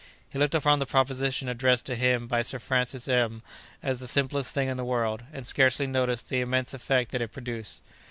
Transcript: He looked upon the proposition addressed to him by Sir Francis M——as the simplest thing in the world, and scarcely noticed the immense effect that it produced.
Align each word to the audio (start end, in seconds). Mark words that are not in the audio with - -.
He 0.33 0.39
looked 0.39 0.55
upon 0.55 0.79
the 0.79 0.87
proposition 0.87 1.47
addressed 1.47 1.85
to 1.85 1.95
him 1.95 2.25
by 2.25 2.41
Sir 2.41 2.57
Francis 2.57 3.07
M——as 3.07 3.99
the 3.99 4.07
simplest 4.07 4.51
thing 4.51 4.67
in 4.67 4.75
the 4.77 4.83
world, 4.83 5.21
and 5.31 5.45
scarcely 5.45 5.85
noticed 5.85 6.27
the 6.27 6.41
immense 6.41 6.73
effect 6.73 7.11
that 7.11 7.21
it 7.21 7.31
produced. 7.31 7.83